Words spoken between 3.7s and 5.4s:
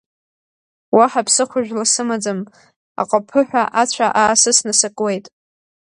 ацәа аасысны сакуеит.